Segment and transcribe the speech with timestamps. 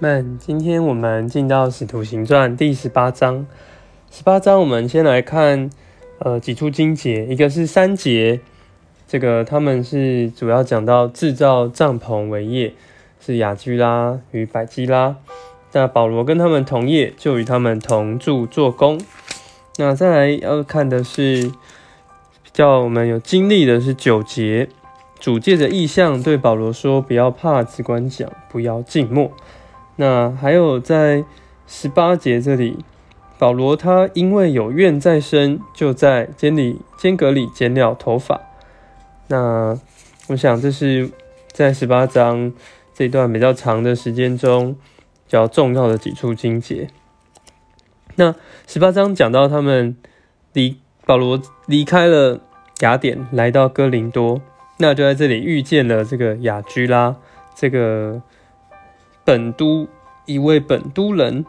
[0.00, 3.46] 们，今天我们进到《使徒行传》第十八章。
[4.10, 5.70] 十八章，我们先来看
[6.18, 8.40] 呃几处经节，一个是三节，
[9.06, 12.74] 这个他们是主要讲到制造帐篷为业，
[13.20, 15.16] 是雅居拉与百基拉。
[15.72, 19.00] 那保罗跟他们同业，就与他们同住做工。
[19.76, 21.52] 那再来要看的是
[22.42, 24.68] 比较我们有经历的是九节，
[25.20, 29.30] 主借着意象对保罗说：“不要怕，只管讲，不要静默。”
[29.96, 31.24] 那还有在
[31.66, 32.84] 十八节这里，
[33.38, 38.40] 保罗他因为有怨在身，就在监里间隔里剪了头发。
[39.28, 39.78] 那
[40.26, 41.10] 我想这是
[41.52, 42.52] 在十八章
[42.92, 44.80] 这段比较长的时间中比
[45.28, 46.88] 较重要的几处经节。
[48.16, 48.34] 那
[48.66, 49.96] 十八章讲到他们
[50.52, 50.76] 离
[51.06, 52.40] 保罗离开了
[52.80, 54.42] 雅典，来到哥林多，
[54.78, 57.14] 那就在这里遇见了这个雅居拉
[57.54, 58.20] 这个。
[59.24, 59.88] 本都
[60.26, 61.44] 一位本都人，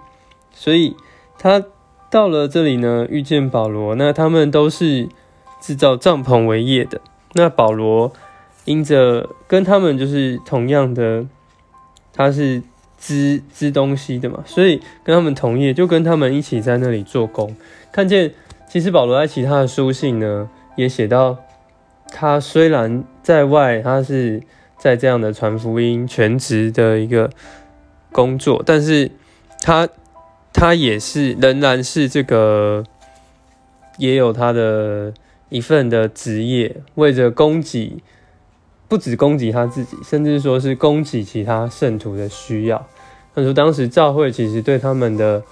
[0.52, 0.96] 所以
[1.38, 1.64] 他
[2.10, 3.96] 到了这里呢，遇见保罗。
[3.96, 5.10] 那他们都是
[5.60, 7.02] 制造帐篷为业的。
[7.34, 8.14] 那保罗
[8.64, 11.26] 因着跟他们就是同样的，
[12.14, 12.64] 他是
[12.98, 17.56] 织织东西的嘛，所以跟他们同业，就跟他们一起在那里做工。
[17.92, 18.34] 看见
[18.70, 21.38] 其实保罗在其他的书信呢，也写到
[22.08, 24.42] 他虽然在外，他是
[24.78, 27.30] 在这样的传福音全职的一个。
[28.16, 29.12] 工作，但是
[29.60, 29.90] 他
[30.54, 32.82] 他也是仍然是这个，
[33.98, 35.14] 也有他的
[35.50, 38.02] 一份的职业，为着供给，
[38.88, 42.88] 不止供给他自己，甚至说是供给其他圣徒的需要。
[43.36, 45.44] 他说，当时教会其实对他们的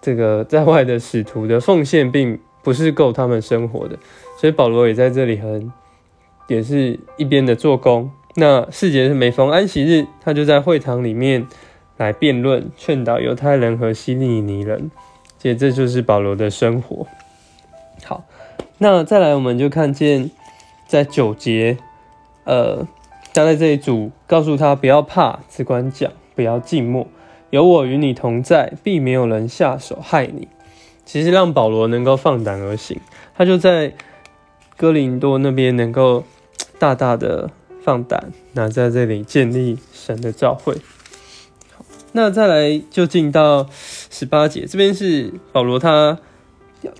[0.00, 3.98] 这个在外的使徒的奉献，并不是够他们生活的，
[4.38, 5.72] 所以保罗也在这里很
[6.46, 8.12] 也是一边的做工。
[8.34, 11.46] 那四节是每逢安息日，他就在会堂里面
[11.98, 14.90] 来辩论、劝导犹太人和希利尼人。
[15.38, 17.06] 其实这就是保罗的生活。
[18.04, 18.24] 好，
[18.78, 20.30] 那再来我们就看见
[20.86, 21.76] 在九节，
[22.44, 22.86] 呃，
[23.34, 27.06] 他在这一组告诉他不要怕，只管讲，不要静默，
[27.50, 30.48] 有我与你同在，必没有人下手害你。
[31.04, 32.98] 其实让保罗能够放胆而行，
[33.36, 33.92] 他就在
[34.78, 36.24] 哥林多那边能够
[36.78, 37.50] 大大的。
[37.82, 40.76] 放胆，那在这里建立神的教会。
[42.12, 46.18] 那再来就进到十八节，这边是保罗他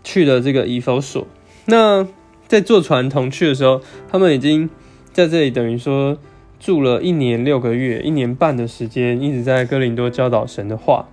[0.02, 1.26] 去了这个以弗所。
[1.66, 2.08] 那
[2.48, 4.70] 在坐船同去的时候，他们已经
[5.12, 6.16] 在这里等于说
[6.58, 11.08] 住了一年六个月、一年半的时间，一直在哥林多教导神的话。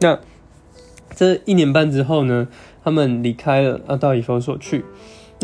[0.00, 0.18] 那
[1.14, 2.48] 这一年半之后呢，
[2.82, 4.84] 他们离开了，要到以弗所去。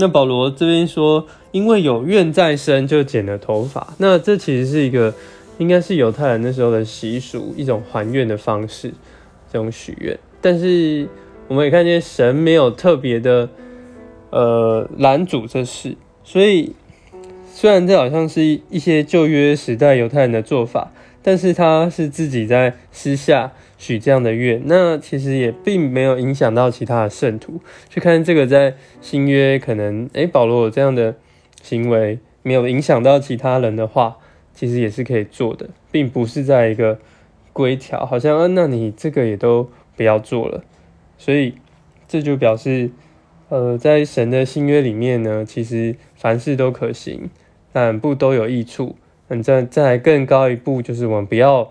[0.00, 3.94] 那保罗这边说，因为有怨在身，就剪了头发。
[3.98, 5.12] 那这其实是一个，
[5.58, 8.92] 应该是犹太人那时候的习俗，一种还愿的方式，
[9.52, 10.16] 这种许愿。
[10.40, 11.08] 但是
[11.48, 13.48] 我们也看见神没有特别的，
[14.30, 15.96] 呃，拦阻这事。
[16.22, 16.72] 所以
[17.60, 20.92] 虽然这好像是一些旧约时代犹太人的做法，
[21.24, 23.52] 但是他是自己在私下。
[23.76, 27.60] 许这样的愿，那其实也并没有影响到其他的圣徒。
[27.88, 31.16] 去看这个在新约，可能诶，保罗有这样的
[31.60, 34.18] 行为，没有影响到其他人的话，
[34.54, 37.00] 其实也是可以做的，并不是在一个
[37.52, 40.62] 规条，好像啊，那你这个也都不要做了。
[41.16, 41.54] 所以
[42.06, 42.90] 这就表示，
[43.48, 47.28] 呃，在神的新约里面呢，其实凡事都可行，
[47.78, 48.96] 但不都有益处。
[49.28, 51.70] 嗯，再再更高一步，就是我们不要。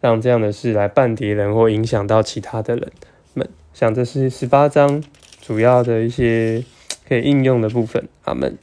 [0.00, 2.88] 让这样的事来绊敌人或影响到其他的人
[3.34, 5.02] 们，想这是十八章
[5.40, 6.62] 主要的一些
[7.08, 8.06] 可以应用的部分。
[8.22, 8.56] 阿门。